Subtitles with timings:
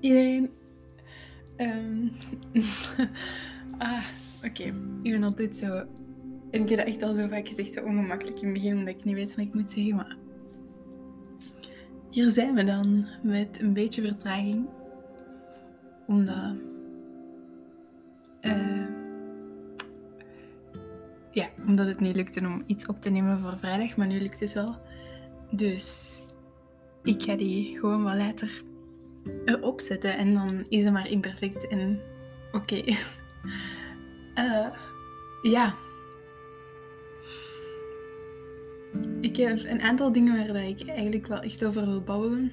[0.00, 0.50] iedereen.
[1.56, 2.08] Ehm,
[3.78, 4.04] ah,
[4.44, 4.64] oké.
[5.02, 5.86] Ik ben altijd zo...
[6.50, 8.94] En ik heb dat echt al zo vaak gezegd, zo ongemakkelijk in het begin, omdat
[8.94, 10.16] ik niet weet wat ik moet zeggen, maar...
[12.10, 14.66] Hier zijn we dan, met een beetje vertraging.
[16.06, 16.54] Omdat...
[18.40, 18.86] eh,
[21.30, 24.40] ja, omdat het niet lukte om iets op te nemen voor vrijdag, maar nu lukt
[24.40, 24.76] het wel.
[25.50, 26.18] Dus
[27.02, 28.62] ik ga die gewoon wel later
[29.44, 32.00] erop zetten en dan is het maar imperfect en
[32.52, 32.82] oké.
[34.34, 34.66] Eh,
[35.42, 35.74] ja.
[39.20, 42.52] Ik heb een aantal dingen waar ik eigenlijk wel echt over wil babbelen.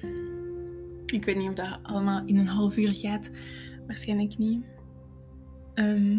[1.06, 3.30] Ik weet niet of dat allemaal in een half uur gaat.
[3.86, 4.64] Waarschijnlijk niet.
[5.74, 6.18] Ehm,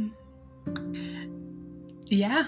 [2.04, 2.48] ja.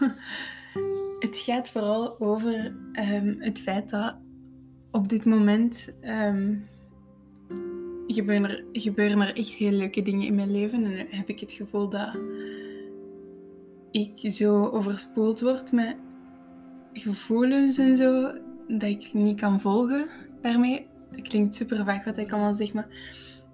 [1.18, 4.16] Het gaat vooral over ehm, het feit dat
[4.90, 6.56] op dit moment ehm,
[8.14, 8.50] gebeuren,
[9.14, 10.84] er, er echt heel leuke dingen in mijn leven.
[10.84, 12.18] En heb ik het gevoel dat
[13.90, 15.96] ik zo overspoeld word met
[16.92, 18.32] gevoelens en zo,
[18.68, 20.06] dat ik niet kan volgen
[20.40, 20.86] daarmee.
[21.10, 22.88] Het klinkt super vaag wat ik allemaal zeg, maar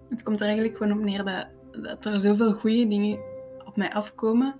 [0.09, 1.47] het komt er eigenlijk gewoon op neer dat,
[1.83, 3.19] dat er zoveel goede dingen
[3.65, 4.55] op mij afkomen,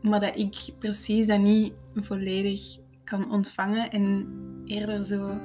[0.00, 4.26] maar dat ik precies dat niet volledig kan ontvangen en
[4.64, 5.40] eerder zo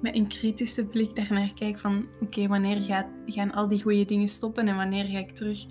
[0.00, 4.68] met een kritische blik daarnaar kijk van oké, wanneer gaan al die goede dingen stoppen
[4.68, 5.66] en wanneer ga ik terug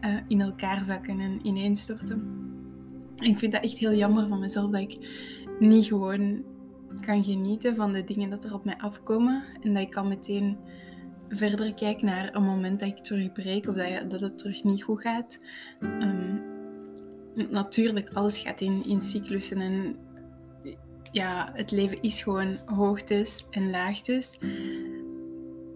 [0.00, 2.48] eh, in elkaar zakken en ineenstorten.
[3.16, 4.98] Ik vind dat echt heel jammer van mezelf dat ik
[5.58, 6.44] niet gewoon
[7.00, 10.56] kan genieten van de dingen dat er op mij afkomen en dat ik kan meteen
[11.28, 15.00] verder kijken naar een moment dat ik terugbreek of dat, dat het terug niet goed
[15.00, 15.40] gaat.
[15.80, 16.36] Ehm,
[17.50, 19.96] natuurlijk, alles gaat in, in cyclussen en
[21.12, 24.38] ja, het leven is gewoon hoogtes en laagtes.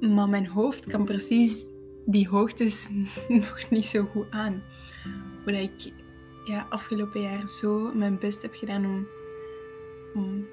[0.01, 1.65] Maar mijn hoofd kan precies
[2.07, 2.89] die hoogtes
[3.29, 4.63] nog niet zo goed aan.
[5.45, 5.93] Hoe ik
[6.45, 9.07] ja, afgelopen jaar zo mijn best heb gedaan om,
[10.15, 10.47] om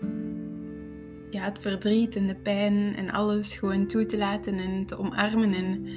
[1.30, 5.54] ja, het verdriet en de pijn en alles gewoon toe te laten en te omarmen.
[5.54, 5.88] En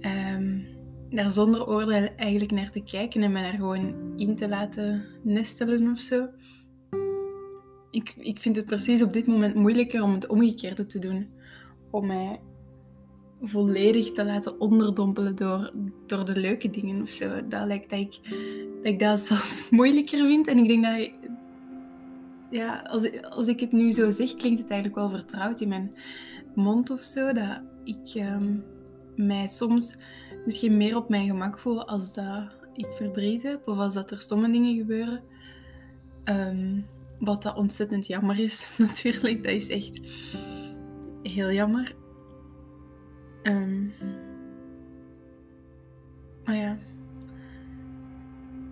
[0.00, 0.58] ehm,
[1.10, 5.90] daar zonder oordeel eigenlijk naar te kijken en me daar gewoon in te laten nestelen
[5.90, 6.28] of zo.
[7.90, 11.28] Ik, ik vind het precies op dit moment moeilijker om het omgekeerde te doen.
[11.90, 12.40] Om mij
[13.42, 15.72] volledig te laten onderdompelen door,
[16.06, 17.48] door de leuke dingen of zo.
[17.48, 18.18] Dat lijkt dat ik,
[18.82, 20.46] dat ik dat zelfs moeilijker vind.
[20.46, 21.10] En ik denk dat...
[22.50, 25.94] Ja, als, als ik het nu zo zeg, klinkt het eigenlijk wel vertrouwd in mijn
[26.54, 27.32] mond of zo.
[27.32, 28.56] Dat ik ehm,
[29.16, 29.96] mij soms
[30.44, 32.42] misschien meer op mijn gemak voel als dat
[32.74, 33.68] ik verdriet heb.
[33.68, 35.22] Of als dat er stomme dingen gebeuren.
[36.24, 36.80] Ehm,
[37.18, 39.42] wat dat ontzettend jammer is, natuurlijk.
[39.42, 40.00] Dat is echt
[41.22, 41.94] heel jammer.
[43.42, 43.86] Ehm,
[46.44, 46.78] maar ja.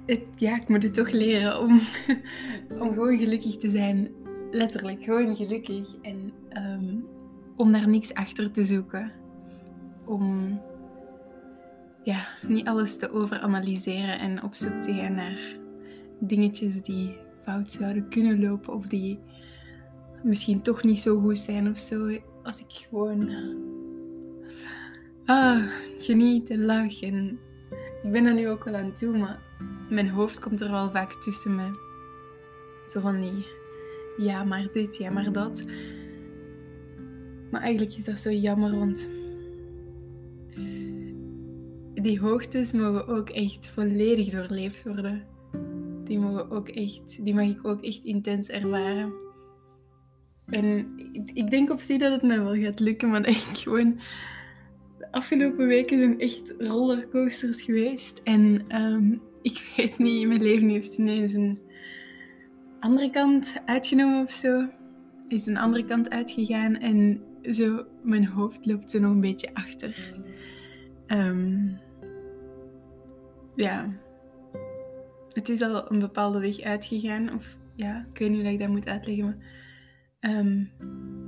[0.07, 1.71] Het, ja, ik moet het toch leren om,
[2.83, 4.11] om gewoon gelukkig te zijn.
[4.51, 5.97] Letterlijk, gewoon gelukkig.
[6.03, 6.95] En ehm,
[7.57, 9.13] om daar niks achter te zoeken.
[10.05, 10.61] Om
[12.03, 15.39] ja, niet alles te overanalyseren en op zoek te gaan naar
[16.19, 19.19] dingetjes die fout zouden kunnen lopen of die
[20.23, 22.19] misschien toch niet zo goed zijn of zo.
[22.43, 23.31] Als ik gewoon
[25.27, 25.63] ah,
[25.97, 27.03] geniet en lach.
[27.03, 27.39] En
[28.03, 29.39] ik ben er nu ook wel aan toe, maar
[29.91, 31.85] mijn hoofd komt er wel vaak tussen me.
[32.87, 33.47] Zo van die,
[34.17, 35.65] ja maar dit, ja maar dat.
[37.51, 39.11] Maar eigenlijk is dat zo jammer, want
[41.95, 45.36] die hoogtes mogen ook echt volledig doorleefd worden.
[46.07, 49.13] Die, mogen ook echt, die mag ik ook echt intens ervaren.
[50.47, 50.87] En
[51.35, 54.01] ik, denk op zich dat het mij wel gaat lukken, maar ik gewoon...
[54.99, 58.21] De afgelopen weken zijn echt rollercoasters geweest.
[58.25, 61.59] En ehm, ik weet niet, mijn leven heeft ineens een
[62.81, 64.69] andere kant uitgenomen of zo.
[65.29, 70.15] Is een andere kant uitgegaan en zo, mijn hoofd loopt zo nog een beetje achter.
[71.07, 71.69] Ehm,
[73.55, 73.89] ja,
[75.37, 77.33] het is al een bepaalde weg uitgegaan.
[77.35, 79.25] Of ja, ik weet niet hoe ik dat moet uitleggen.
[79.25, 79.37] Maar,
[80.21, 80.65] ehm,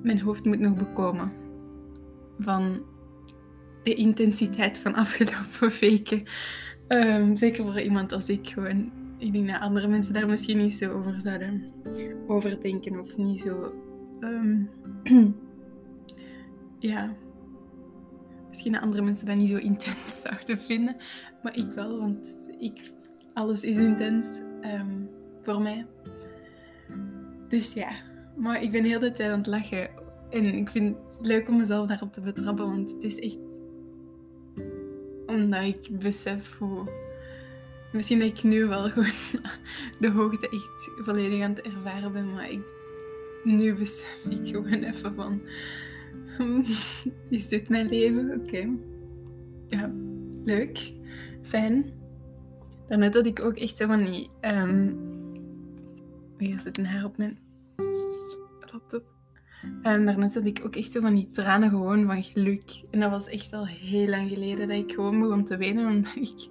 [0.02, 1.32] mijn hoofd moet nog bekomen
[2.38, 2.82] van
[3.82, 6.22] de intensiteit van afgelopen weken.
[6.88, 8.92] Ehm, zeker voor iemand als ik gewoon.
[9.18, 11.72] Ik denk dat andere mensen daar misschien niet zo over zouden
[12.26, 13.72] overdenken of niet zo.
[14.20, 14.62] ehm,
[16.78, 17.14] ja.
[18.46, 20.96] Misschien dat andere mensen dat niet zo intens zouden vinden.
[21.42, 22.96] Maar ik wel, want ik,
[23.38, 24.96] alles is intens ehm,
[25.42, 25.86] voor mij.
[27.48, 27.90] Dus ja,
[28.36, 29.88] maar ik ben heel de tijd aan het lachen.
[30.30, 33.38] En ik vind het leuk om mezelf daarop te betrappen, want het is echt
[35.26, 37.06] omdat ik besef hoe...
[37.92, 39.10] Misschien dat ik nu wel gewoon
[39.98, 42.60] de hoogte echt volledig aan het ervaren ben, maar ik,
[43.44, 45.40] nu besef ik gewoon even van...
[47.30, 48.40] Is dit mijn leven?
[48.40, 48.68] Oké.
[49.66, 49.92] Ja,
[50.44, 50.92] leuk.
[51.42, 51.97] Fijn.
[52.88, 54.30] Daarnet had ik ook echt zo van die...
[54.40, 55.06] Um...
[56.38, 57.38] Hier zit een haar op mijn
[58.72, 59.02] laptop.
[59.82, 62.82] En daarnet had ik ook echt zo van die tranen gewoon van geluk.
[62.90, 66.16] En dat was echt al heel lang geleden dat ik gewoon begon te wenen omdat
[66.16, 66.48] ik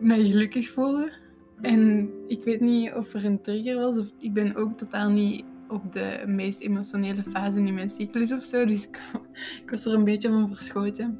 [0.00, 1.12] mij gelukkig voelde.
[1.60, 5.44] En ik weet niet of er een trigger was of ik ben ook totaal niet
[5.68, 8.64] op de meest emotionele fase in mijn cyclus of zo.
[8.64, 9.00] Dus ik,
[9.62, 11.18] ik was er een beetje van verschoten.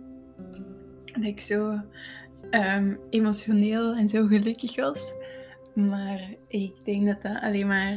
[1.13, 1.81] Dat ik zo
[2.55, 5.15] um, emotioneel en zo gelukkig was.
[5.75, 7.97] Maar ik denk dat dat alleen maar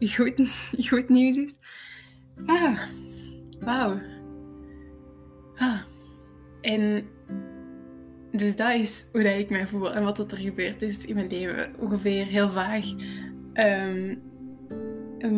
[0.00, 0.50] goed,
[0.88, 1.56] goed nieuws is.
[2.46, 2.78] Ah,
[3.60, 4.00] wauw.
[5.54, 5.80] Ah.
[6.60, 7.04] En
[8.32, 11.74] dus dat is hoe ik mij voel en wat er gebeurd is in mijn leven.
[11.78, 12.86] Ongeveer heel vaag.
[13.54, 14.22] Um,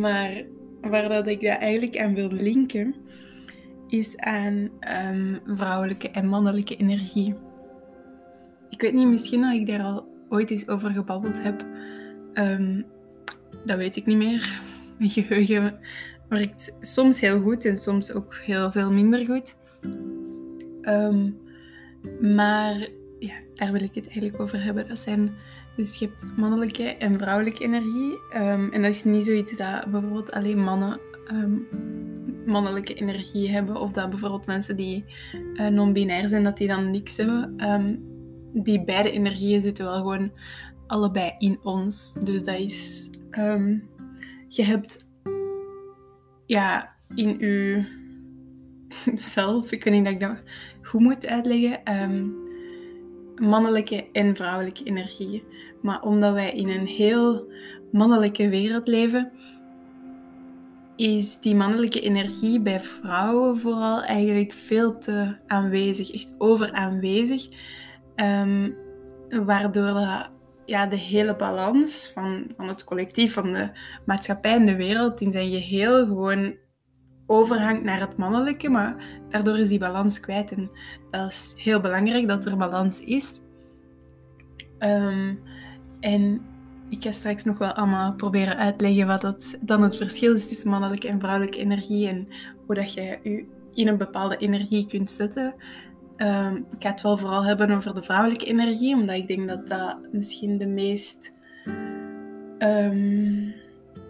[0.00, 0.42] maar
[0.80, 2.94] waar dat ik dat eigenlijk aan wil linken,
[3.88, 7.34] is aan um, vrouwelijke en mannelijke energie.
[8.72, 11.66] Ik weet niet, misschien dat ik daar al ooit eens over gebabbeld heb.
[12.34, 12.84] Um,
[13.64, 14.60] dat weet ik niet meer.
[14.98, 15.78] Mijn geheugen
[16.28, 19.56] werkt soms heel goed en soms ook heel veel minder goed.
[20.82, 21.38] Um,
[22.20, 22.88] maar
[23.18, 24.88] ja, daar wil ik het eigenlijk over hebben.
[24.88, 25.30] Dat zijn,
[25.76, 28.12] dus je hebt mannelijke en vrouwelijke energie.
[28.36, 31.00] Um, en dat is niet zoiets dat bijvoorbeeld alleen mannen
[32.46, 33.76] mannelijke energie hebben.
[33.76, 35.04] Of dat bijvoorbeeld mensen die
[35.54, 37.54] uh, non-binair zijn, dat die dan niks hebben.
[38.52, 40.32] Die beide energieën zitten wel gewoon
[40.86, 42.12] allebei in ons.
[42.12, 43.10] Dus dat is...
[44.48, 45.10] je hebt
[46.46, 47.84] ja, in je
[49.34, 50.36] zelf, ik weet niet dat ik dat
[50.82, 52.34] goed moet uitleggen, um,
[53.36, 55.44] mannelijke en vrouwelijke energie.
[55.82, 57.52] Maar omdat wij in een heel
[57.92, 59.32] mannelijke wereld leven,
[60.96, 67.48] is die mannelijke energie bij vrouwen vooral eigenlijk veel te aanwezig, echt over aanwezig.
[68.22, 68.74] Um,
[69.44, 70.30] waardoor
[70.64, 73.70] ja, de hele balans van, van het collectief, van de
[74.06, 76.54] maatschappij en de wereld in zijn geheel gewoon
[77.26, 78.96] overhangt naar het mannelijke, maar
[79.28, 80.52] daardoor is die balans kwijt.
[80.52, 80.70] En
[81.10, 83.40] dat is heel belangrijk dat er balans is.
[84.78, 85.40] Um,
[86.00, 86.40] en
[86.88, 90.70] ik ga straks nog wel allemaal proberen uitleggen wat dat dan het verschil is tussen
[90.70, 92.28] mannelijke en vrouwelijke energie en
[92.66, 95.54] hoe dat je je in een bepaalde energie kunt zetten.
[96.22, 99.68] Um, ik ga het wel vooral hebben over de vrouwelijke energie, omdat ik denk dat
[99.68, 101.38] dat misschien de meest
[102.58, 103.54] um,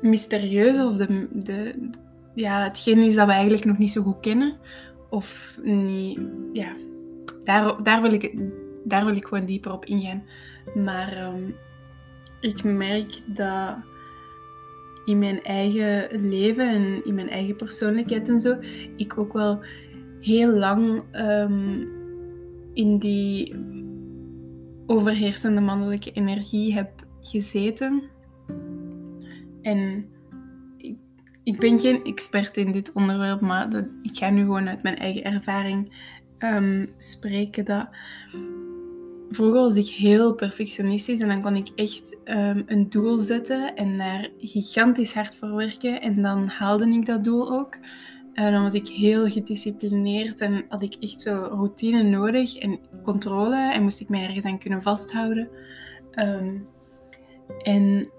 [0.03, 1.89] mysterieuze of de, de,
[2.35, 4.57] ja, hetgeen is dat we eigenlijk nog niet zo goed kennen.
[5.11, 6.21] Of niet,
[6.53, 6.77] ja,
[7.45, 8.43] daar, daar, wil, ik,
[8.85, 10.23] daar wil ik gewoon dieper op ingaan.
[10.75, 11.55] Maar um,
[12.41, 13.77] ik merk dat
[15.05, 18.57] in mijn eigen leven en in mijn eigen persoonlijkheid en zo,
[18.97, 19.65] ik ook wel
[20.21, 21.03] heel lang
[22.75, 23.55] in die
[24.87, 28.03] overheersende mannelijke energie heb gezeten.
[29.63, 30.07] En
[31.43, 34.99] ik ben geen expert in dit onderwerp, maar dat, ik ga nu gewoon uit mijn
[34.99, 35.93] eigen ervaring
[36.39, 37.65] um, spreken.
[37.65, 37.89] Dat
[39.31, 43.99] vroeger was ik heel perfectionistisch en dan kon ik echt um, een doel zetten en
[43.99, 46.01] daar gigantisch hard voor werken.
[46.01, 47.79] En dan haalde ik dat doel ook.
[48.35, 53.73] En dan was ik heel gedisciplineerd en had ik echt zo routine nodig en controle
[53.73, 55.49] en moest ik mij ergens aan kunnen vasthouden.
[56.15, 56.67] Um,
[57.63, 58.11] en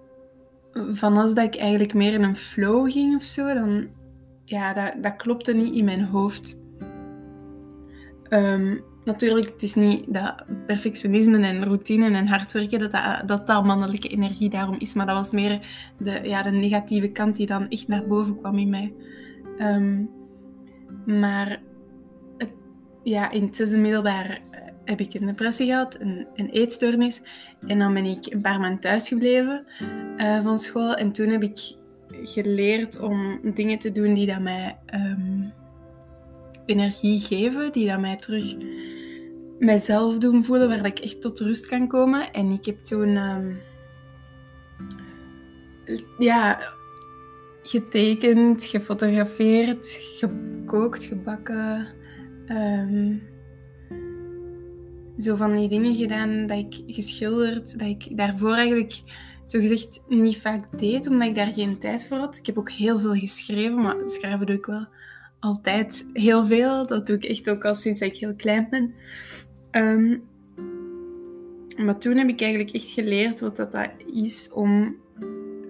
[0.73, 3.87] van als dat ik eigenlijk meer in een flow ging of zo, dan
[4.45, 6.61] ja, dat, dat klopte niet in mijn hoofd.
[8.29, 13.47] Um, natuurlijk, het is niet dat perfectionisme en routine en hard werken, dat dat, dat
[13.47, 14.93] dat mannelijke energie daarom is.
[14.93, 15.59] Maar dat was meer
[15.97, 18.93] de, ja, de negatieve kant die dan echt naar boven kwam in mij.
[19.59, 20.09] Um,
[21.05, 21.61] maar
[22.37, 22.53] het,
[23.03, 24.41] ja, in het zesde middelbaar
[24.85, 27.21] heb ik een depressie gehad, een, een eetstoornis.
[27.67, 29.65] En dan ben ik een paar maanden thuis gebleven
[30.17, 30.93] uh, van school.
[30.93, 31.75] En toen heb ik
[32.23, 35.53] geleerd om dingen te doen die dat mij um,
[36.65, 38.55] energie geven, die dat mij terug
[39.59, 42.31] mijzelf doen voelen, waar ik echt tot rust kan komen.
[42.31, 43.57] En ik heb toen um,
[46.17, 46.59] ja,
[47.63, 51.87] getekend, gefotografeerd, gekookt, gebakken.
[52.47, 53.21] Um,
[55.17, 59.01] zo van die dingen gedaan dat ik geschilderd, dat ik daarvoor eigenlijk
[59.45, 62.37] zogezegd niet vaak deed, omdat ik daar geen tijd voor had.
[62.37, 64.87] Ik heb ook heel veel geschreven, maar schrijven doe ik wel
[65.39, 66.87] altijd heel veel.
[66.87, 68.93] Dat doe ik echt ook al sinds ik heel klein ben.
[69.71, 70.17] Ehm,
[71.77, 74.95] maar toen heb ik eigenlijk echt geleerd wat dat is om,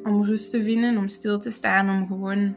[0.04, 2.56] om rust te vinden, om stil te staan, om gewoon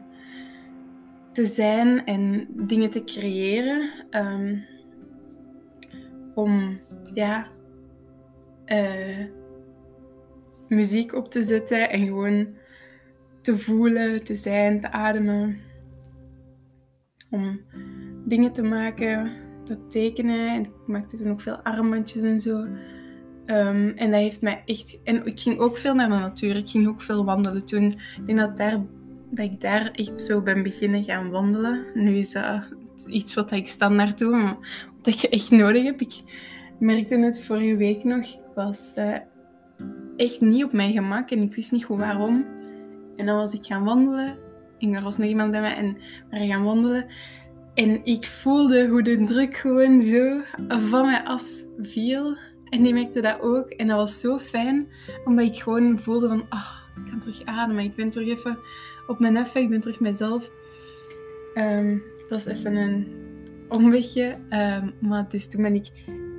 [1.31, 3.89] te zijn en dingen te creëren.
[4.09, 4.57] Ehm,
[6.33, 6.79] om
[7.13, 7.47] ja,
[8.65, 9.25] uh,
[10.67, 12.47] muziek op te zetten en gewoon
[13.41, 15.57] te voelen, te zijn, te ademen.
[17.29, 17.61] Om
[18.25, 19.31] dingen te maken,
[19.65, 20.49] dat tekenen.
[20.49, 22.65] En ik maakte toen ook veel armbandjes en zo.
[23.47, 24.99] Um, en dat heeft mij echt...
[25.03, 26.55] En ik ging ook veel naar de natuur.
[26.55, 27.83] Ik ging ook veel wandelen toen.
[27.91, 28.81] Ik denk dat, daar,
[29.31, 31.85] dat ik daar echt zo ben beginnen gaan wandelen.
[31.93, 32.67] Nu is dat
[33.07, 34.57] iets wat ik standaard doe, maar
[35.03, 36.01] wat ik echt nodig heb.
[36.01, 36.13] Ik
[36.79, 38.23] merkte het vorige week nog.
[38.23, 39.17] Ik was uh,
[40.15, 42.45] echt niet op mijn gemak en ik wist niet waarom.
[43.15, 44.37] En dan was ik gaan wandelen.
[44.79, 45.97] En er was nog iemand bij mij en
[46.29, 47.05] we gaan wandelen.
[47.73, 51.43] En ik voelde hoe de druk gewoon zo van mij af
[51.77, 52.37] viel.
[52.69, 53.69] En die merkte dat ook.
[53.69, 54.87] En dat was zo fijn,
[55.25, 57.83] omdat ik gewoon voelde van, oh, ik kan terug ademen.
[57.83, 58.57] Ik ben terug even
[59.07, 60.51] op mijn effe, ik ben terug mezelf.
[61.55, 63.07] Um, dat is even een
[63.69, 64.35] omwegje.
[64.49, 65.87] Um, maar dus toen ben ik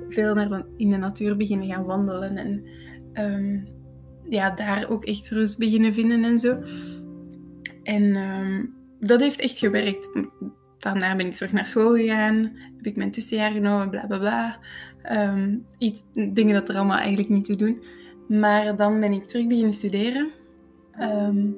[0.09, 2.37] veel naar in de natuur beginnen gaan wandelen.
[2.37, 2.63] En
[3.25, 3.67] um,
[4.29, 6.63] ja, daar ook echt rust beginnen vinden en zo.
[7.83, 8.13] En
[8.99, 10.09] dat heeft echt gewerkt.
[10.79, 12.51] Daarna ben ik terug naar school gegaan.
[12.77, 14.59] Heb ik mijn tussenjaar genomen, bla bla bla.
[15.11, 17.83] Um, iets, dingen dat er allemaal eigenlijk niet toe doen.
[18.27, 20.29] Maar dan ben ik terug beginnen studeren.
[21.01, 21.55] Um,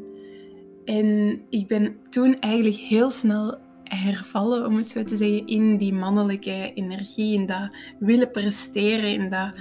[0.86, 5.94] en ik ben toen eigenlijk heel snel hervallen, om het zo te zeggen, in die
[5.94, 7.70] mannelijke energie, in dat
[8.00, 9.54] willen presteren, in dat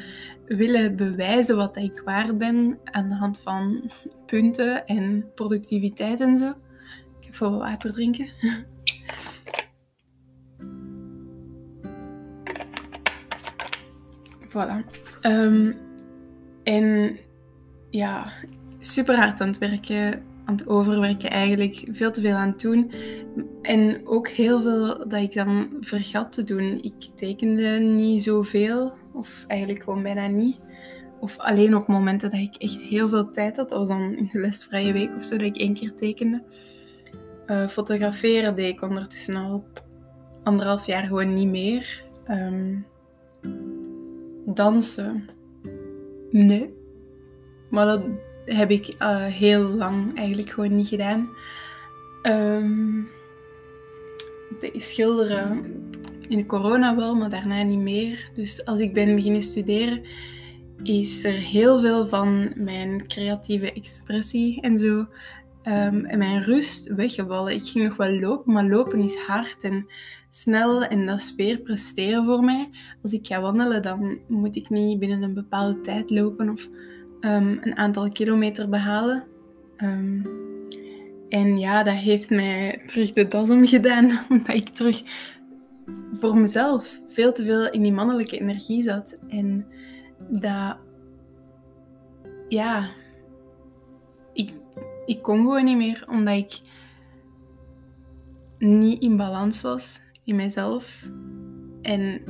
[0.47, 3.91] willen bewijzen wat ik waard ben aan de hand van
[4.27, 6.49] punten en productiviteit en zo.
[7.21, 8.29] Ik even wat water drinken.
[14.51, 14.85] Voilà.
[15.23, 15.77] Um,
[16.63, 17.19] en
[17.91, 18.27] ja,
[18.79, 21.85] super hard aan het werken, aan het overwerken eigenlijk.
[21.89, 22.93] Veel te veel aan het doen.
[23.63, 26.79] En ook heel veel dat ik dan vergat te doen.
[26.83, 30.57] Ik tekende niet zoveel, of eigenlijk gewoon bijna niet.
[31.21, 33.71] Of alleen op momenten dat ik echt heel veel tijd had.
[33.71, 36.43] Was dan in de lesvrije week of zo, dat ik één keer tekende.
[37.47, 39.65] Uh, fotograferen deed ik ondertussen al
[40.43, 42.05] anderhalf jaar gewoon niet meer.
[42.31, 42.87] Um,
[44.55, 45.29] dansen.
[46.31, 46.75] Nee.
[47.71, 48.03] Maar dat
[48.45, 51.29] heb ik uh, heel lang eigenlijk gewoon niet gedaan.
[52.23, 53.09] Um,
[54.73, 55.65] schilderen
[56.29, 58.31] in de corona wel, maar daarna niet meer.
[58.35, 60.03] Dus als ik ben beginnen studeren,
[60.83, 65.07] is er heel veel van mijn creatieve expressie en zo
[65.63, 67.55] en mijn rust weggevallen.
[67.55, 69.87] Ik ging nog wel lopen, maar lopen is hard en
[70.31, 72.71] snel en dat is weer presteren voor mij.
[73.03, 76.69] Als ik ga wandelen, dan moet ik niet binnen een bepaalde tijd lopen of
[77.21, 79.25] um, een aantal kilometer behalen.
[79.77, 80.23] Um,
[81.29, 85.03] en ja, dat heeft mij terug de das omgedaan, omdat ik terug
[86.13, 89.19] voor mezelf veel te veel in die mannelijke energie zat.
[89.29, 89.67] En
[90.29, 90.77] dat,
[92.49, 92.89] ja,
[94.33, 94.53] ik,
[95.07, 96.61] ik kon gewoon niet meer, omdat ik
[98.59, 101.05] niet in balans was in mijzelf.
[101.83, 102.21] En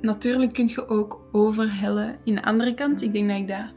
[0.00, 3.02] natuurlijk kun je ook overhellen in de andere kant.
[3.02, 3.72] Ik denk dat ik dat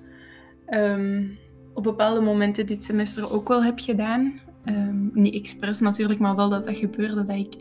[0.65, 1.27] ehm,
[1.73, 4.39] op bepaalde momenten dit semester ook wel heb gedaan.
[4.65, 7.23] Um, niet expres natuurlijk, maar wel dat dat gebeurde.
[7.23, 7.53] Dat ik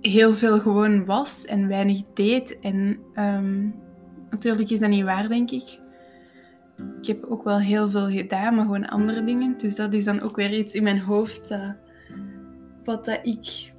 [0.00, 2.58] heel veel gewoon was en weinig deed.
[2.60, 3.68] En ehm,
[4.30, 5.78] natuurlijk is dat niet waar, denk ik.
[7.00, 9.54] Ik heb ook wel heel veel gedaan, maar gewoon andere dingen.
[9.58, 11.54] Dus dat is dan ook weer iets in mijn hoofd
[12.84, 13.69] wat dat ik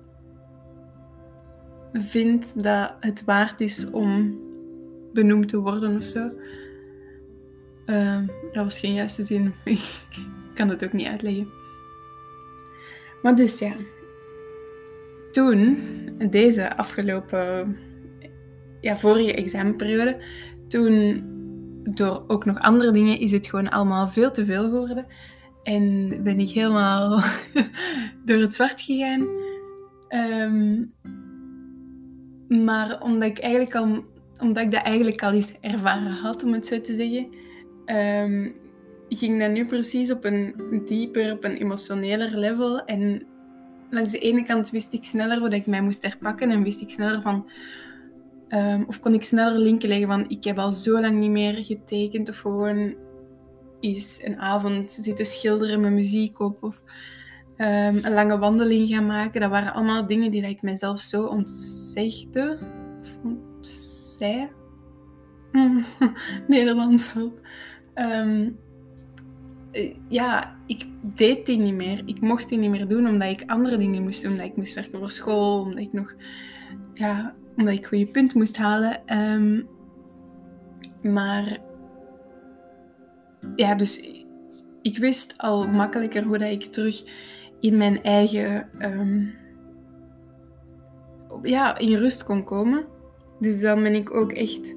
[1.93, 4.39] vind dat het waard is om
[5.13, 6.31] benoemd te worden of zo.
[7.85, 8.17] Uh,
[8.51, 9.53] dat was geen juiste zin.
[9.63, 10.07] ik
[10.53, 11.47] kan het ook niet uitleggen.
[13.21, 13.73] Maar dus ja.
[15.31, 15.77] Toen,
[16.29, 17.77] deze afgelopen,
[18.81, 20.23] ja, vorige examenperiode,
[20.67, 21.23] toen
[21.83, 25.05] door ook nog andere dingen is het gewoon allemaal veel te veel geworden.
[25.63, 27.23] En ben ik helemaal
[28.25, 29.27] door het zwart gegaan.
[30.09, 30.93] Um,
[32.51, 34.03] maar omdat ik, eigenlijk al,
[34.39, 37.27] omdat ik dat eigenlijk al eens ervaren had, om het zo te zeggen,
[37.85, 38.55] um,
[39.09, 40.55] ging dat nu precies op een
[40.85, 42.85] dieper, op een emotioneler level.
[42.85, 43.25] En
[43.89, 46.89] langs de ene kant wist ik sneller wat ik mij moest herpakken en wist ik
[46.89, 47.49] sneller van...
[48.49, 51.63] Um, of kon ik sneller linken leggen van ik heb al zo lang niet meer
[51.63, 52.95] getekend of gewoon
[53.79, 56.83] eens een avond zitten schilderen met muziek op of
[57.61, 59.41] um, een lange wandeling gaan maken.
[59.41, 62.57] Dat waren allemaal dingen die ik mezelf zo ontzegde.
[63.01, 63.19] Of
[63.61, 64.49] kasseien.
[66.47, 67.39] Nederlands hulp.
[67.93, 68.49] Ehm,
[69.71, 72.01] eh, ja, ik deed die niet meer.
[72.05, 74.31] Ik mocht die niet meer doen omdat ik andere dingen moest doen.
[74.31, 76.13] Omdat ik moest werken voor school, omdat ik nog,
[76.93, 79.05] ja, omdat ik goede punt moest halen.
[79.05, 79.61] Ehm,
[81.01, 81.57] maar
[83.55, 84.01] ja, dus
[84.81, 87.03] ik wist al makkelijker hoe dat ik terug
[87.61, 89.25] in mijn eigen ehm,
[91.43, 92.85] ja, in rust kon komen.
[93.39, 94.75] Dus dan ben ik ook echt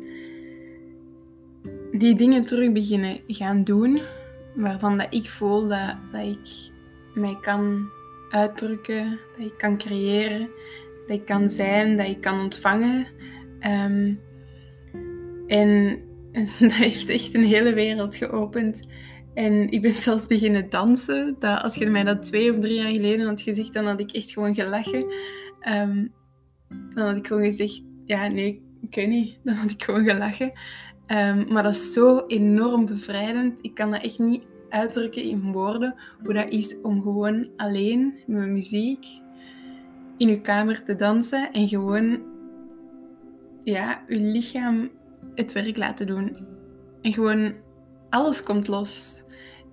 [1.92, 4.00] die dingen terug beginnen gaan doen
[4.54, 6.72] waarvan dat ik voel dat, dat ik
[7.14, 7.88] mij kan
[8.30, 10.48] uitdrukken, dat ik kan creëren,
[11.06, 13.06] dat ik kan zijn, dat ik kan ontvangen.
[13.60, 14.20] Um,
[15.46, 16.00] en
[16.60, 18.82] dat heeft echt een hele wereld geopend.
[19.34, 21.36] En ik ben zelfs beginnen dansen.
[21.38, 24.10] Dat, als je mij dat twee of drie jaar geleden had gezegd, dan had ik
[24.10, 25.04] echt gewoon gelachen.
[25.68, 26.12] Um,
[26.94, 29.38] dan had ik gewoon gezegd, ja, nee, ik weet niet.
[29.44, 30.52] Dan had ik gewoon gelachen.
[31.06, 33.58] Um, maar dat is zo enorm bevrijdend.
[33.64, 35.94] Ik kan dat echt niet uitdrukken in woorden.
[36.22, 39.06] Hoe dat is om gewoon alleen met muziek
[40.16, 42.22] in je kamer te dansen en gewoon
[43.64, 44.90] ja, je lichaam
[45.34, 46.36] het werk laten doen.
[47.02, 47.54] En gewoon
[48.10, 49.23] alles komt los.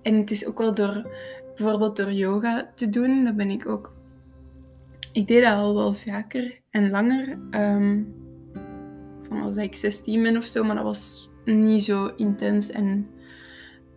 [0.02, 1.10] En het is ook wel door
[1.56, 3.24] bijvoorbeeld door yoga te doen.
[3.24, 3.94] Dat ben ik ook.
[5.12, 7.38] Ik deed dat al wel vaker en langer.
[7.50, 8.14] Um,
[9.20, 13.06] van als ik 16 ben of zo, maar dat was niet zo intens en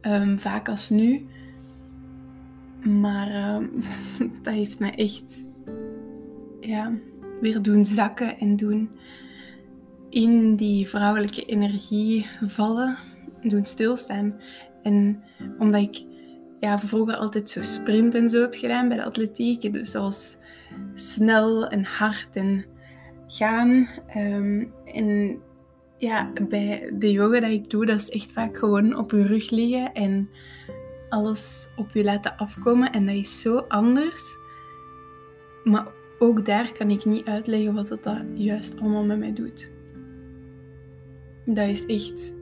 [0.02, 1.26] um, vaak als nu.
[2.84, 3.72] Maar um,
[4.44, 5.46] dat heeft mij echt
[6.60, 6.92] ja,
[7.42, 8.90] weer doen zakken en doen
[10.16, 12.96] in die vrouwelijke energie vallen,
[13.42, 14.36] doen stilstaan.
[14.86, 15.24] En
[15.60, 16.04] omdat ik
[16.60, 20.38] ja, vroeger altijd zo sprint en zo heb gedaan bij de atletiek, dus zoals
[20.94, 22.66] snel en hard en
[23.28, 23.88] gaan.
[24.18, 25.40] Um, en
[25.98, 29.50] ja, bij de yoga dat ik doe, dat is echt vaak gewoon op je rug
[29.50, 30.30] liggen en
[31.10, 32.92] alles op je laten afkomen.
[32.92, 34.38] En dat is zo anders.
[35.64, 35.88] Maar
[36.20, 39.72] ook daar kan ik niet uitleggen wat dat, dat juist allemaal met mij doet.
[41.46, 42.35] Dat is echt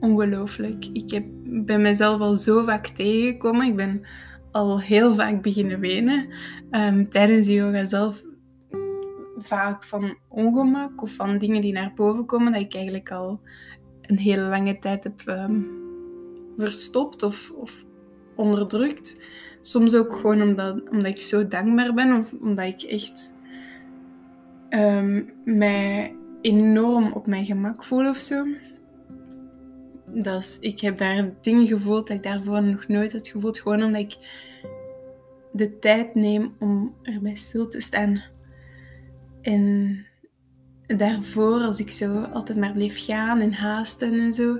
[0.00, 0.86] ongelooflijk.
[0.92, 3.66] Ik heb, ben mezelf al zo vaak tegengekomen.
[3.66, 4.06] Ik ben
[4.50, 6.28] al heel vaak beginnen wenen.
[6.70, 8.22] Um, tijdens de yoga zelf
[9.38, 13.40] vaak van ongemak of van dingen die naar boven komen, dat ik eigenlijk al
[14.02, 15.66] een hele lange tijd heb um,
[16.56, 17.84] verstopt of, of
[18.36, 19.20] onderdrukt.
[19.60, 23.40] Soms ook gewoon omdat, omdat ik zo dankbaar ben of omdat ik echt
[24.70, 28.44] um, mij enorm op mijn gemak voel of zo.
[30.14, 33.58] Dat ik heb daar dingen gevoeld dat ik daarvoor nog nooit had gevoeld.
[33.58, 34.16] Gewoon omdat ik
[35.52, 38.22] de tijd neem om erbij stil te staan.
[39.42, 39.98] En
[40.86, 44.58] daarvoor, als ik zo altijd maar bleef gaan en haasten en zo,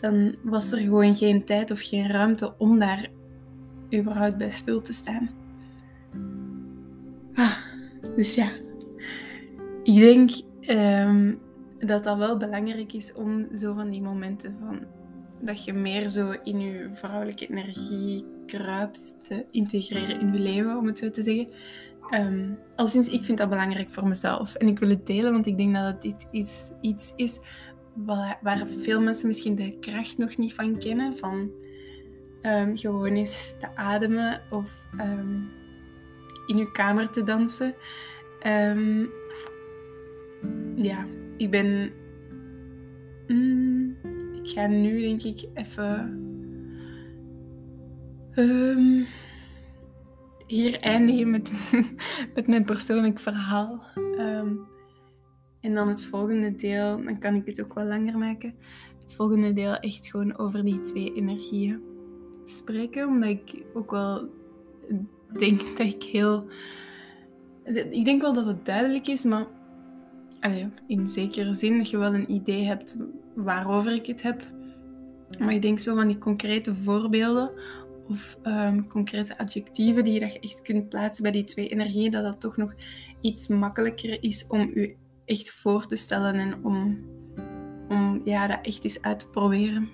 [0.00, 3.08] dan was er gewoon geen tijd of geen ruimte om daar
[3.94, 5.30] überhaupt bij stil te staan.
[7.34, 7.56] Ah,
[8.16, 8.50] dus ja,
[9.82, 11.34] ik denk ehm,
[11.78, 14.78] dat dat wel belangrijk is om zo van die momenten van
[15.40, 20.86] dat je meer zo in je vrouwelijke energie kruipt te integreren in je leven, om
[20.86, 21.48] het zo te zeggen.
[22.10, 24.54] Um, al sinds ik vind dat belangrijk voor mezelf.
[24.54, 27.40] En ik wil het delen, want ik denk dat dit is, iets is
[27.94, 31.16] waar, veel mensen misschien de kracht nog niet van kennen.
[31.16, 31.50] Van
[32.42, 35.50] um, gewoon eens te ademen of um,
[36.46, 37.74] in je kamer te dansen.
[40.74, 41.06] ja,
[41.38, 41.92] ik ben...
[43.28, 43.96] Mm,
[44.42, 46.18] ik ga nu denk ik even
[50.46, 51.52] hier eindigen met,
[52.34, 53.82] met mijn persoonlijk verhaal.
[54.16, 54.54] Ehm,
[55.60, 58.54] en dan het volgende deel, dan kan ik het ook wel langer maken.
[59.00, 61.82] Het volgende deel echt gewoon over die twee energieën
[62.44, 63.06] spreken.
[63.06, 64.28] Omdat ik ook wel
[65.38, 66.46] denk dat ik heel.
[67.90, 69.46] Ik denk wel dat het duidelijk is, maar
[70.86, 72.96] in zekere zin dat je wel een idee hebt
[73.34, 74.46] waarover ik het heb.
[75.38, 77.50] Maar ik denk zo van die concrete voorbeelden
[78.08, 82.40] of um, concrete adjectieven die je echt kunt plaatsen bij die twee energieën, dat dat
[82.40, 82.74] toch nog
[83.20, 86.98] iets makkelijker is om je echt voor te stellen en om,
[87.88, 89.88] om ja, dat echt eens uit te proberen.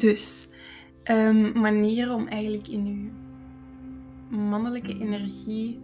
[0.00, 0.48] Dus
[1.04, 3.10] um, manieren om eigenlijk in je
[4.36, 5.80] mannelijke energie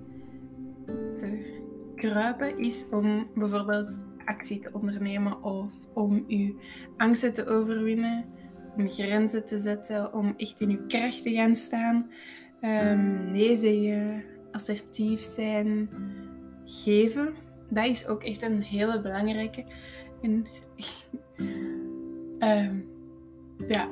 [1.14, 1.55] te
[1.94, 3.88] kruipen is om bijvoorbeeld
[4.24, 6.55] actie te ondernemen of om je
[6.96, 8.24] angsten te overwinnen
[8.76, 12.11] om grenzen te zetten, om echt in je kracht te gaan staan.
[12.61, 15.88] Um, nee zeggen, assertief zijn,
[16.64, 17.35] geven.
[17.70, 19.64] Dat is ook echt een hele belangrijke.
[20.22, 20.46] En
[22.38, 22.87] um,
[23.68, 23.88] ja,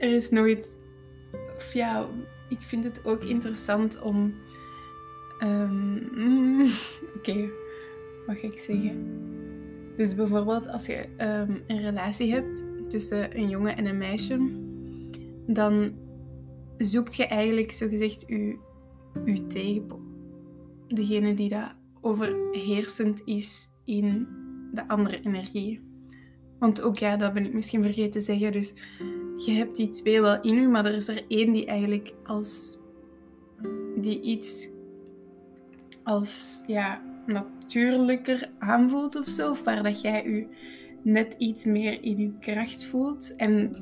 [0.00, 0.76] er is nooit.
[1.56, 2.08] Of ja,
[2.48, 4.34] ik vind het ook interessant om.
[5.42, 6.60] Um,
[7.16, 7.48] Oké,
[8.26, 9.28] wat ga ik zeggen?
[9.96, 14.38] Dus bijvoorbeeld als je um, een relatie hebt tussen een jongen en een meisje,
[15.46, 15.92] dan
[16.78, 18.58] zoekt je eigenlijk zogezegd je,
[19.24, 20.00] je tegenpol.
[20.88, 24.28] Degene die dat overheersend is in
[24.72, 25.80] de andere energie.
[26.58, 28.52] Want ook ja, dat ben ik misschien vergeten te zeggen.
[28.52, 28.74] Dus
[29.44, 32.78] je hebt die twee wel in u, maar er is er één die eigenlijk als
[33.96, 34.68] die iets
[36.02, 39.50] als ja, natuurlijker aanvoelt of zo.
[39.50, 40.46] Of waar dat jij je
[41.02, 43.36] net iets meer in je kracht voelt.
[43.36, 43.76] En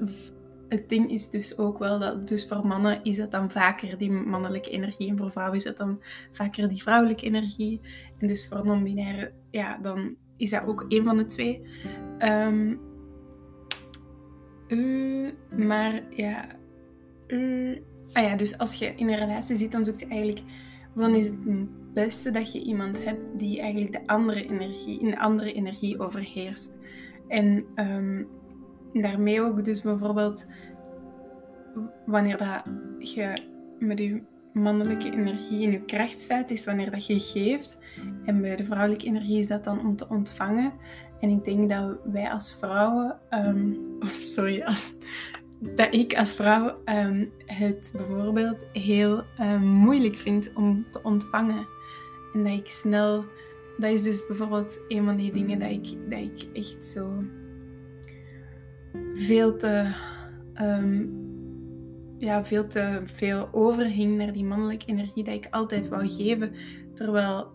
[0.68, 4.10] het ding is dus ook wel dat, dus voor mannen is het dan vaker die
[4.10, 7.80] mannelijke energie en voor vrouwen is het dan vaker die vrouwelijke energie.
[8.18, 11.62] En dus voor non-binaire, ja, dan is dat ook een van de twee.
[12.18, 12.80] Um,
[14.68, 15.30] uh,
[15.66, 16.46] maar ja,
[17.26, 17.78] uh,
[18.12, 20.42] ah ja, dus als je in een relatie zit, dan zoek je eigenlijk,
[20.94, 21.38] dan is het
[21.94, 26.78] beste dat je iemand hebt die eigenlijk de andere energie, de andere energie overheerst.
[27.28, 28.28] En um,
[28.92, 30.46] daarmee ook dus bijvoorbeeld
[32.06, 32.62] wanneer dat
[32.98, 33.42] je
[33.78, 37.82] met je mannelijke energie in je kracht staat, is wanneer dat je geeft.
[38.24, 40.72] En bij de vrouwelijke energie is dat dan om te ontvangen.
[41.20, 44.94] En ik denk dat wij als vrouwen, um, of sorry, als,
[45.60, 51.66] dat ik als vrouw um, het bijvoorbeeld heel um, moeilijk vind om te ontvangen.
[52.32, 53.24] En dat ik snel,
[53.78, 57.24] dat is dus bijvoorbeeld een van die dingen dat ik, dat ik echt zo
[59.14, 59.94] veel te,
[62.18, 66.52] ja, veel te veel overhing naar die mannelijke energie dat ik altijd wou geven.
[66.94, 67.50] Terwijl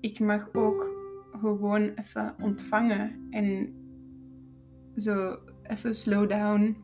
[0.00, 0.94] ik mag ook
[1.40, 3.74] gewoon even ontvangen en
[4.96, 6.76] zo even slow down.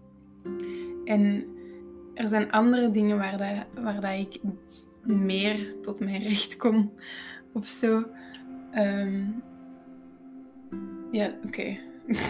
[1.05, 1.45] En
[2.15, 4.41] er zijn andere dingen waar, dat, waar dat ik
[5.03, 6.93] meer tot mijn recht kom
[7.53, 8.05] of zo.
[8.73, 9.25] Ehm,
[11.11, 11.79] ja, oké.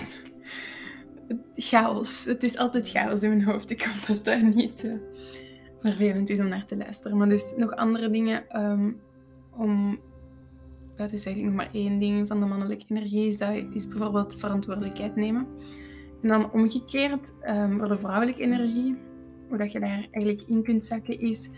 [1.54, 2.24] chaos.
[2.24, 3.70] Het is altijd chaos in mijn hoofd.
[3.70, 4.94] Ik kan dat daar niet uh,
[5.78, 7.16] vervelend is om naar te luisteren.
[7.16, 9.00] Maar dus nog andere dingen um,
[9.56, 10.00] om
[10.96, 14.36] dat is eigenlijk nog maar één ding van de mannelijke energie, is, dat, is bijvoorbeeld
[14.36, 15.46] verantwoordelijkheid nemen.
[16.22, 18.96] En dan omgekeerd, um, voor de vrouwelijke energie,
[19.48, 21.50] hoe dat je daar eigenlijk in kunt zakken, is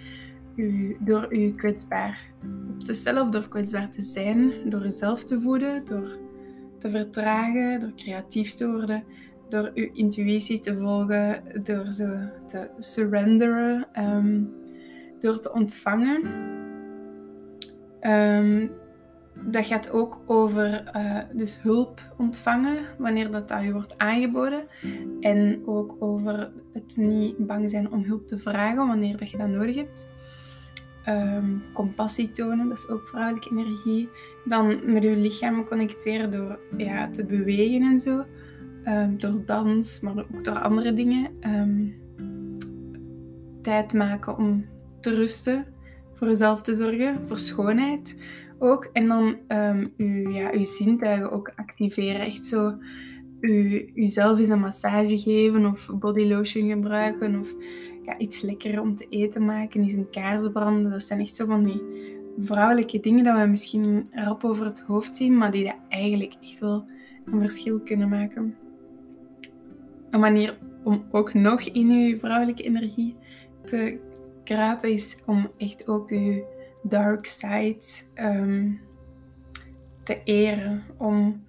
[0.57, 2.33] u, door je kwetsbaar
[2.71, 6.19] op te stellen door kwetsbaar te zijn, door jezelf te voeden, door
[6.79, 9.05] te vertragen, door creatief te worden,
[9.49, 14.53] door je intuïtie te volgen, door zo te surrenderen, um,
[15.21, 16.23] door te ontvangen.
[18.01, 18.71] Um,
[19.47, 24.67] dat gaat ook over uh, dus hulp ontvangen wanneer dat aan je wordt aangeboden.
[25.21, 29.49] En ook over het niet bang zijn om hulp te vragen wanneer dat je dat
[29.49, 30.13] nodig hebt.
[31.09, 34.09] Um, compassie tonen, dat is ook vrouwelijke energie.
[34.45, 38.25] Dan met je lichaam connecteren door ja, te bewegen en zo.
[38.89, 41.31] Um, door dans, maar ook door andere dingen.
[41.41, 41.95] Um,
[43.63, 44.67] tijd maken om
[45.01, 45.67] te rusten,
[46.15, 48.17] voor jezelf te zorgen, voor schoonheid
[48.65, 48.91] ook.
[48.93, 52.21] En dan um, uw, ja, uw zintuigen ook activeren.
[52.21, 52.75] Echt zo
[53.41, 57.55] u, eens een massage geven of body lotion gebruiken of
[58.03, 60.91] ja, iets lekker om te eten maken, eens een kaars branden.
[60.91, 61.83] Dat zijn echt zo van die
[62.39, 66.59] vrouwelijke dingen dat we misschien rap over het hoofd zien, maar die dat eigenlijk echt
[66.59, 66.87] wel
[67.25, 68.57] een verschil kunnen maken.
[70.11, 73.17] Een manier om ook nog in uw vrouwelijke energie
[73.65, 73.99] te
[74.45, 76.45] kruipen is om echt ook uw
[76.85, 78.81] dark side um,
[80.03, 80.83] te eren.
[80.99, 81.45] Om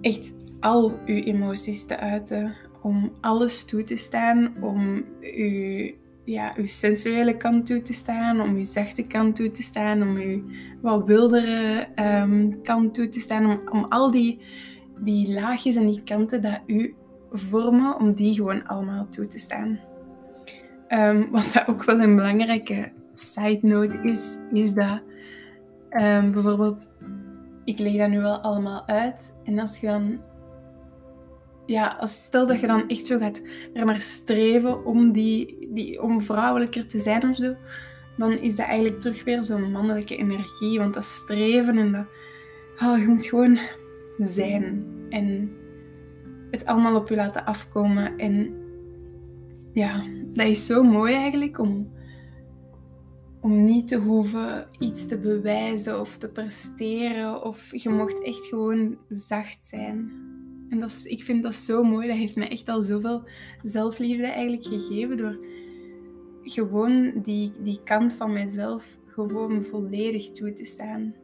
[0.00, 2.54] echt al uw emoties te uiten.
[2.82, 4.62] Om alles toe te staan.
[4.62, 5.90] Om uw,
[6.24, 8.40] ja, uw sensuele kant toe te staan.
[8.40, 10.02] Om uw zachte kant toe te staan.
[10.02, 10.42] Om uw
[10.82, 13.44] wat wildere um, kant toe te staan.
[13.44, 14.40] Om, om al die,
[14.98, 16.94] die laagjes en die kanten dat u
[17.30, 19.80] vormen, om die gewoon allemaal toe te staan.
[20.88, 25.00] Um, wat dat ook wel een belangrijke side note is, is dat
[25.90, 26.86] um, bijvoorbeeld,
[27.64, 29.38] ik leg dat nu wel allemaal uit.
[29.44, 30.20] En als je dan,
[31.66, 33.42] ja, als, stel dat je dan echt zo gaat
[33.74, 37.54] er naar streven om, die, die, om vrouwelijker te zijn of zo,
[38.16, 40.78] dan is dat eigenlijk terug weer zo'n mannelijke energie.
[40.78, 42.06] Want dat streven en dat,
[42.88, 43.58] oh, je moet gewoon
[44.18, 44.86] zijn.
[45.08, 45.50] En
[46.50, 48.18] het allemaal op je laten afkomen.
[48.18, 48.54] En
[49.72, 51.90] ja, dat is zo mooi eigenlijk om,
[53.46, 57.42] om niet te hoeven iets te bewijzen of te presteren.
[57.42, 60.12] Of je mocht echt gewoon zacht zijn.
[60.68, 62.08] En dat is, ik vind dat zo mooi.
[62.08, 63.22] Dat heeft mij echt al zoveel
[63.62, 65.38] zelfliefde eigenlijk gegeven door
[66.42, 71.14] gewoon die, die kant van mezelf gewoon volledig toe te staan.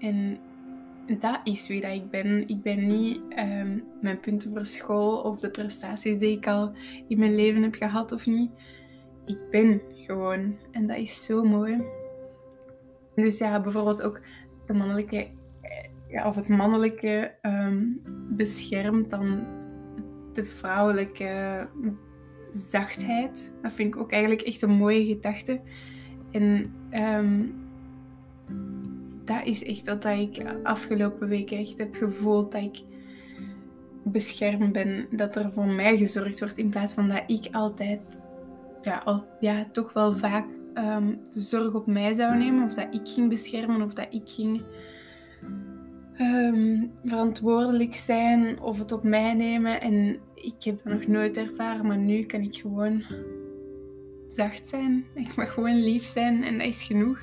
[0.00, 0.38] En
[1.18, 2.48] dat is wie dat ik ben.
[2.48, 6.72] Ik ben niet um, mijn punten voor school of de prestaties die ik al
[7.08, 8.50] in mijn leven heb gehad of niet.
[9.26, 10.56] Ik ben gewoon.
[10.70, 11.82] En dat is zo mooi.
[13.14, 14.20] Dus ja, bijvoorbeeld ook
[14.66, 15.26] de mannelijke,
[16.08, 19.44] ja, of het mannelijke um, beschermt dan
[20.32, 21.66] de vrouwelijke
[22.52, 23.54] zachtheid.
[23.62, 25.60] Dat vind ik ook eigenlijk echt een mooie gedachte.
[26.30, 27.54] En um,
[29.24, 32.52] dat is echt wat ik afgelopen weken echt heb gevoeld.
[32.52, 32.82] Dat ik
[34.02, 35.06] beschermd ben.
[35.10, 38.00] Dat er voor mij gezorgd wordt in plaats van dat ik altijd,
[38.84, 42.64] ja, al, ja toch wel vaak um, de zorg op mij zou nemen.
[42.64, 44.62] Of dat ik ging beschermen of dat ik ging
[46.20, 49.80] um, verantwoordelijk zijn of het op mij nemen.
[49.80, 53.02] En ik heb dat nog nooit ervaren, maar nu kan ik gewoon
[54.28, 55.04] zacht zijn.
[55.14, 57.18] Ik mag gewoon lief zijn en dat is genoeg.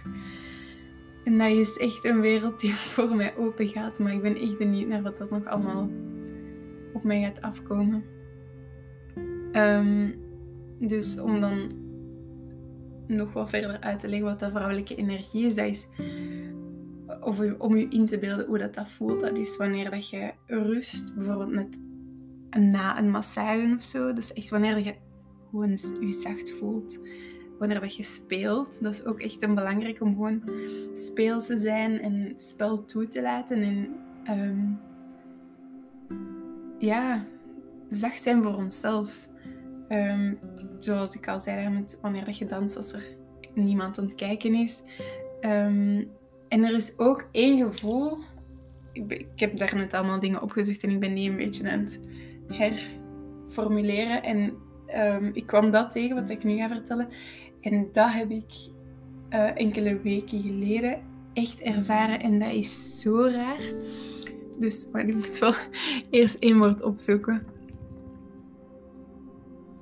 [1.23, 3.99] En dat is echt een wereld die voor mij open gaat.
[3.99, 5.89] Maar ik ben echt benieuwd naar wat dat nog allemaal
[6.93, 8.03] op mij gaat afkomen.
[9.51, 10.30] Um,
[10.87, 11.71] dus om dan
[13.07, 15.87] nog wat verder uit te leggen wat dat vrouwelijke energie is, dat is
[17.21, 19.19] of om je in te beelden hoe dat, dat voelt.
[19.19, 21.79] Dat is wanneer dat je rust, bijvoorbeeld met
[22.49, 24.13] na een massage of zo.
[24.13, 24.95] Dus echt wanneer je
[25.49, 26.99] gewoon je zacht voelt
[27.59, 28.83] wanneer dat je speelt.
[28.83, 30.43] Dat is ook echt een belangrijk om gewoon
[30.93, 33.61] speels te zijn en spel toe te laten.
[33.61, 33.89] En
[34.39, 34.79] um,
[36.77, 37.25] ja,
[37.89, 39.29] zacht zijn voor onszelf.
[39.91, 40.39] Um,
[40.79, 43.03] zoals ik al zei, wanneer je danst als er
[43.53, 44.81] niemand aan het kijken is.
[45.41, 46.09] Um,
[46.47, 48.17] en er is ook één gevoel.
[48.93, 51.79] Ik, ik heb daar net allemaal dingen opgezocht en ik ben die een beetje aan
[51.79, 51.99] het
[52.47, 54.23] herformuleren.
[54.23, 54.53] En
[55.33, 57.07] ik kwam dat tegen, wat ik nu ga vertellen.
[57.61, 58.53] En dat heb ik
[59.29, 60.99] uh, enkele weken geleden
[61.33, 63.61] echt ervaren en dat is zo raar.
[64.59, 65.53] Dus maar ik moet wel
[66.09, 67.50] eerst één woord opzoeken.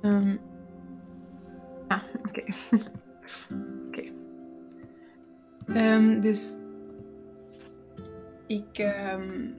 [0.02, 0.40] Um,
[1.88, 2.42] ah, oké.
[3.88, 4.02] oké.
[5.66, 6.56] Um, dus
[8.46, 8.78] ik.
[9.14, 9.54] Um,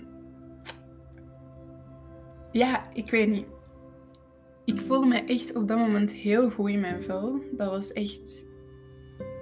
[2.51, 3.45] ja, ik weet niet
[4.65, 7.41] ik voelde me echt op dat moment heel goed in mijn vel.
[7.51, 8.49] Dat was echt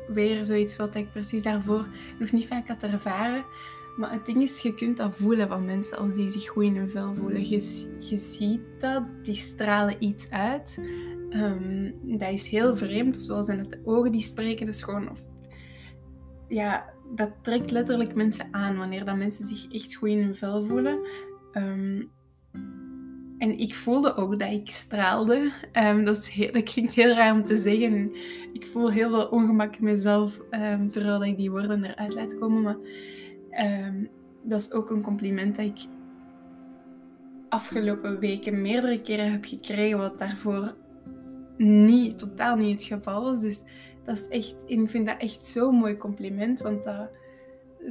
[0.07, 1.87] weer zoiets wat ik precies daarvoor
[2.19, 3.45] nog niet vaak had ervaren.
[3.99, 6.75] Maar het ding is, je kunt dat voelen van mensen als die zich goed in
[6.75, 7.49] hun vel voelen.
[7.49, 10.81] Je, je ziet dat, die stralen iets uit.
[11.29, 13.17] Um, dat is heel vreemd.
[13.17, 15.17] Of zoals in het ogen die spreken, dus gewoon...
[16.47, 20.65] Ja, dat trekt letterlijk mensen aan wanneer dat mensen zich echt goed in hun vel
[20.65, 20.99] voelen.
[21.53, 22.09] Um,
[23.37, 25.51] en ik voelde ook dat ik straalde.
[25.73, 28.15] Um, dat, is heel, klinkt heel raar om te zeggen.
[28.53, 32.61] Ik voel heel veel ongemak mezelf um, terwijl ik die woorden eruit laat komen.
[32.61, 32.77] Maar
[33.51, 34.09] um,
[34.43, 35.79] dat is ook een compliment dat ik
[37.49, 40.75] afgelopen weken meerdere keren heb gekregen, wat daarvoor
[41.57, 43.41] niet, totaal niet het geval was.
[43.41, 43.63] Dus
[44.03, 47.09] dat is echt, ik vind dat echt zo'n mooi compliment, want dat,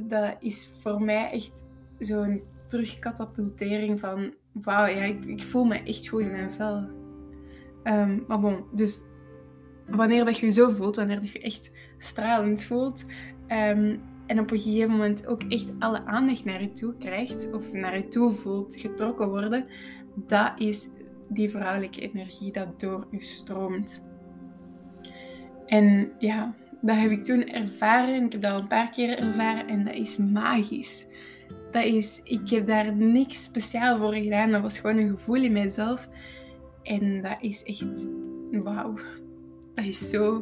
[0.01, 1.65] dat is voor mij echt
[1.99, 6.87] zo'n terugkatapultering van wauw, ja, ik, ik, voel me echt goed in mijn vel.
[7.83, 9.01] Um, maar bon, dus
[9.87, 13.05] wanneer dat je je zo voelt, wanneer dat je echt stralend voelt
[13.47, 17.73] um, en op een gegeven moment ook echt alle aandacht naar je toe krijgt of
[17.73, 19.65] naar je toe voelt getrokken worden,
[20.15, 20.89] dat is
[21.29, 24.03] die vrouwelijke energie dat door je stroomt.
[25.65, 28.25] En ja, dat heb ik toen ervaren.
[28.25, 31.07] Ik heb dat al een paar keer ervaren en dat is magisch
[31.71, 34.51] dat is, ik heb daar niks speciaal voor gedaan.
[34.51, 36.09] Dat was gewoon een gevoel in mijzelf.
[36.83, 38.07] En dat is echt,
[38.51, 38.95] wauw.
[39.73, 40.33] Dat is zo,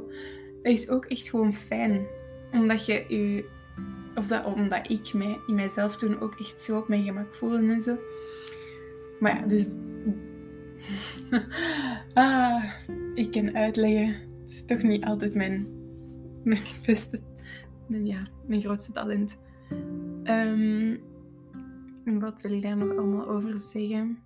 [0.64, 2.06] dat is ook echt gewoon fijn.
[2.52, 3.50] Omdat je je,
[4.18, 7.58] of dat, omdat ik mij in mijzelf toen ook echt zo op mijn gemak voelde
[7.58, 7.98] en zo.
[9.20, 9.68] Maar ja, dus.
[12.14, 12.64] ah,
[13.14, 14.08] ik kan uitleggen.
[14.42, 15.68] Het is toch niet altijd mijn,
[16.44, 17.22] mijn beste,
[17.88, 19.38] mijn, ja, mijn grootste talent.
[20.24, 21.00] Um,
[22.04, 24.18] wat wil ik daar nog allemaal over zeggen?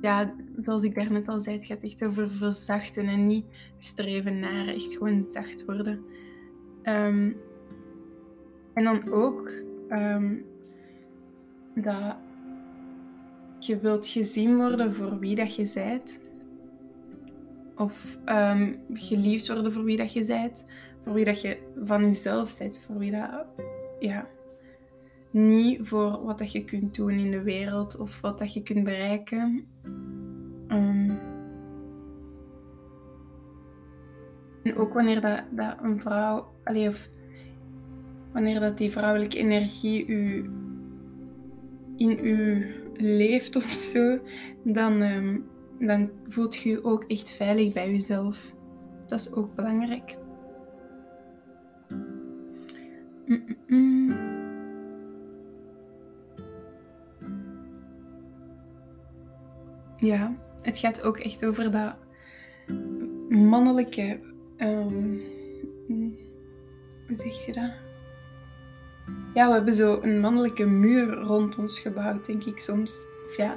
[0.00, 3.44] Ja, zoals ik daarnet al zei, het gaat echt over verzachten en niet
[3.76, 6.04] streven naar echt gewoon zacht worden.
[6.82, 7.32] Ehm,
[8.74, 9.50] en dan ook
[9.88, 10.44] um,
[11.74, 12.16] dat
[13.58, 16.22] je wilt gezien worden voor wie dat je bent.
[17.76, 20.66] Of um, geliefd worden voor wie dat je bent.
[21.00, 22.78] Voor wie dat je van jezelf bent.
[22.78, 23.46] Voor wie dat...
[23.98, 24.26] Ja.
[25.30, 27.96] Niet voor wat dat je kunt doen in de wereld.
[27.96, 29.66] Of wat dat je kunt bereiken.
[30.68, 31.18] Um,
[34.62, 36.52] en ook wanneer dat, dat een vrouw...
[36.64, 37.10] Allee, of
[38.34, 40.50] wanneer dat die vrouwelijke energie u
[41.96, 42.66] in u
[42.96, 44.18] leeft of zo,
[44.64, 45.44] dan, um,
[45.78, 48.54] dan voelt je je ook echt veilig bij jezelf.
[49.06, 50.16] Dat is ook belangrijk.
[53.26, 54.12] Mm -mm.
[59.96, 61.94] Ja, het gaat ook echt over dat
[63.28, 64.20] mannelijke.
[64.58, 65.20] Um,
[67.06, 67.83] hoe zeg je dat?
[69.34, 73.06] Ja, we hebben zo een mannelijke muur rond ons gebouwd, denk ik soms.
[73.26, 73.56] Of ja,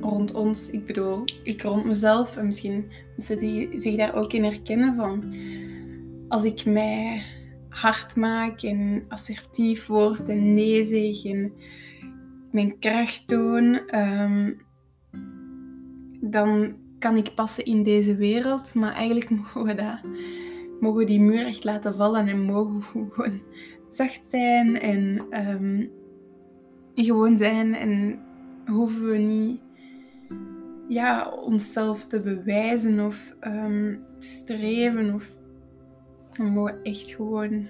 [0.00, 0.70] rond ons.
[0.70, 2.36] Ik bedoel, ik rond mezelf.
[2.36, 5.34] En misschien mensen die zich daar ook in herkennen van.
[6.28, 7.22] Als ik mij
[7.68, 11.52] hard maak en assertief word en nee zeg en
[12.50, 14.60] mijn kracht toon, um,
[16.20, 18.74] dan kan ik passen in deze wereld.
[18.74, 20.00] Maar eigenlijk mogen we dat,
[20.80, 23.40] mogen we die muur echt laten vallen en mogen we gewoon
[23.94, 25.90] zacht zijn en um,
[26.94, 27.74] gewoon zijn.
[27.74, 28.20] En
[28.66, 29.60] hoeven we niet
[30.88, 35.14] ja, onszelf te bewijzen of um, streven.
[35.14, 35.38] Of
[36.32, 37.66] we mogen echt gewoon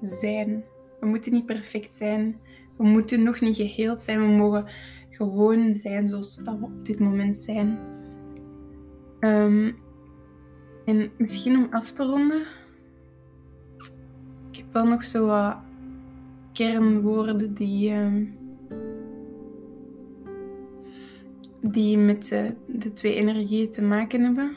[0.00, 0.64] zijn.
[1.00, 2.36] We moeten niet perfect zijn.
[2.76, 4.20] We moeten nog niet geheeld zijn.
[4.20, 4.66] We mogen
[5.10, 7.78] gewoon zijn zoals we op dit moment zijn.
[9.20, 9.76] Um,
[10.84, 12.42] en misschien om af te ronden
[14.72, 15.56] wel nog zo wat
[16.52, 18.26] kernwoorden die, uh,
[21.60, 22.28] die met
[22.66, 24.56] de, twee energieën te maken hebben.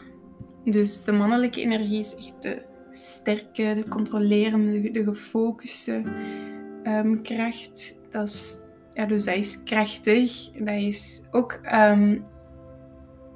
[0.64, 6.02] Dus de mannelijke energie is echt de sterke, de controlerende, de gefocuste
[6.84, 8.02] um, kracht.
[8.10, 8.62] Dat is,
[8.94, 10.52] ja, dus dat is krachtig.
[10.52, 12.26] Dat is ook um,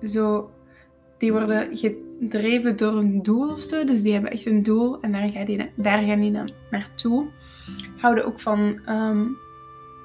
[0.03, 0.51] zo.
[1.17, 1.71] Die worden
[2.21, 3.83] gedreven door een doel of zo.
[3.83, 7.27] Dus die hebben echt een doel en daar gaan die, daar gaan die dan naartoe.
[7.97, 9.37] Houden ook van um,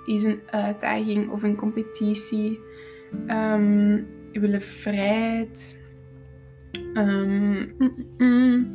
[0.07, 2.61] is een uitdaging of een competitie.
[3.29, 5.85] Um, willen vrijheid.
[6.95, 8.67] Um, mm, mm.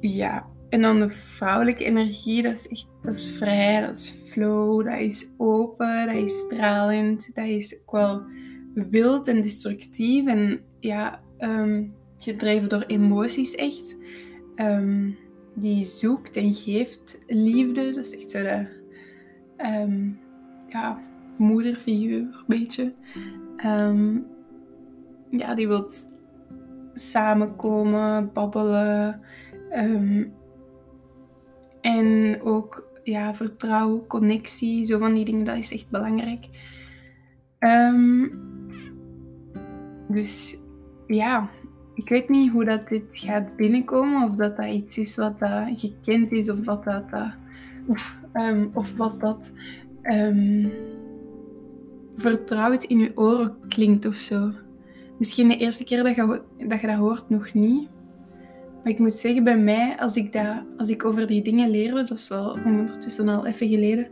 [0.00, 4.84] Ja, en dan de vrouwelijke energie, dat is echt dat is vrij, dat is flow,
[4.84, 8.22] dat is open, dat is stralend, dat is ook wel
[8.74, 10.26] wild en destructief.
[10.26, 13.96] En ja, um, gedreven door emoties echt.
[14.56, 15.16] Um,
[15.54, 17.92] die zoekt en geeft liefde.
[17.94, 18.66] Dat is echt zo de
[19.56, 20.18] um,
[20.66, 21.00] ja,
[21.36, 22.92] moederfiguur, een beetje.
[25.30, 25.88] ja, die wil
[26.94, 29.20] samenkomen, babbelen.
[31.80, 36.48] en ook ja, vertrouwen, connectie, zo van die dingen, dat is echt belangrijk.
[40.08, 40.62] dus
[41.06, 41.48] ja,
[41.94, 44.30] ik weet niet hoe dat dit gaat binnenkomen.
[44.30, 46.50] Of dat dat iets is wat dat gekend is.
[46.50, 47.12] Of wat dat...
[47.86, 49.52] of, um, of wat dat...
[50.02, 50.72] Um,
[52.16, 54.50] vertrouwd in je oren klinkt of zo.
[55.18, 57.88] Misschien de eerste keer dat je, dat je dat hoort nog niet.
[58.82, 61.94] Maar ik moet zeggen, bij mij, als ik, dat, als ik over die dingen leerde,
[61.94, 64.08] dat is wel ondertussen al even geleden,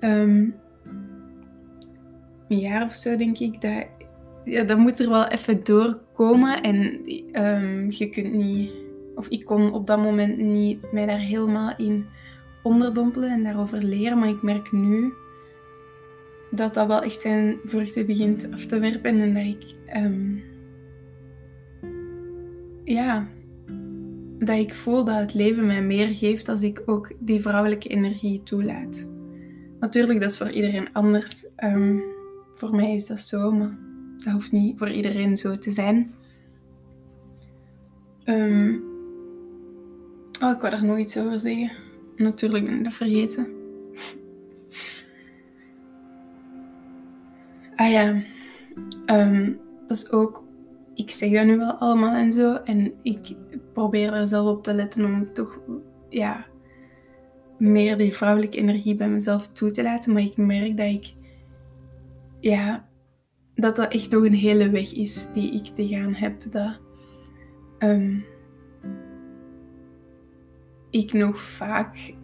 [0.00, 0.54] um,
[2.48, 3.86] een jaar of zo denk ik, dat,
[4.44, 5.62] ja, dat moet er wel even
[6.30, 7.00] En
[7.32, 8.72] um, je kunt niet,
[9.14, 12.06] of ik kon op dat moment niet mij daar helemaal in
[12.62, 14.18] onderdompelen en daarover leren.
[14.18, 15.12] Maar ik merk nu
[16.50, 19.20] dat dat wel echt zijn vruchten begint af te werpen.
[19.20, 20.42] En dat ik, um,
[22.84, 23.28] ja,
[24.38, 28.42] dat ik voel dat het leven mij meer geeft als ik ook die vrouwelijke energie
[28.42, 29.10] toelaat.
[29.80, 31.46] Natuurlijk, dat is voor iedereen anders.
[31.64, 32.02] Um,
[32.52, 33.78] voor mij is dat zo, maar
[34.24, 36.14] dat hoeft niet voor iedereen zo te zijn.
[38.24, 38.84] Um,
[40.42, 41.70] oh, ik wou daar nog iets over zeggen.
[42.16, 43.46] Natuurlijk ben ik dat vergeten.
[47.76, 48.22] ah ja,
[49.06, 50.44] um, dat is ook.
[50.94, 52.54] Ik zeg dat nu wel allemaal en zo.
[52.54, 53.36] En ik
[53.72, 55.58] probeer er zelf op te letten om toch
[56.08, 56.46] ja,
[57.58, 60.12] meer die vrouwelijke energie bij mezelf toe te laten.
[60.12, 61.14] Maar ik merk dat ik
[62.40, 62.88] ja,
[63.62, 66.52] dat dat echt nog een hele weg is die ik te gaan heb.
[66.52, 66.80] Dat
[67.78, 68.24] um,
[70.90, 72.14] ik nog vaak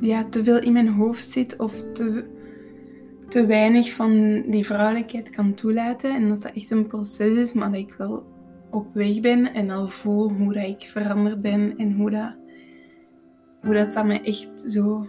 [0.00, 2.24] ja, te veel in mijn hoofd zit of te,
[3.28, 6.14] te weinig van die vrouwelijkheid kan toelaten.
[6.14, 8.24] En dat dat echt een proces is, maar dat ik wel
[8.70, 12.34] op weg ben en al voel hoe dat ik veranderd ben en hoe dat,
[13.60, 15.06] hoe dat, dat me echt zo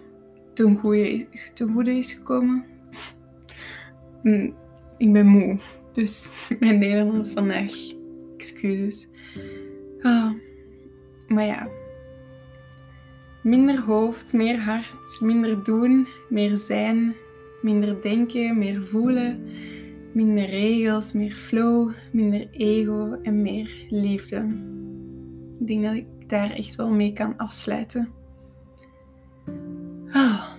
[0.54, 2.64] ten goede, ten goede is gekomen.
[4.24, 4.54] Mm,
[4.98, 5.58] ik ben moe,
[5.92, 7.74] dus mijn Nederlands vandaag.
[8.38, 9.08] Excuses.
[10.02, 10.32] Ah,
[11.28, 11.68] maar ja.
[13.44, 17.16] Minder hoofd, meer hart, minder doen, meer zijn,
[17.62, 19.44] minder denken, meer voelen,
[20.14, 24.38] minder regels, meer flow, minder ego en meer liefde.
[25.60, 28.10] Ik denk dat ik daar echt wel mee kan afsluiten.
[30.14, 30.52] Oh,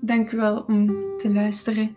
[0.00, 0.86] dank u wel om
[1.16, 1.96] te luisteren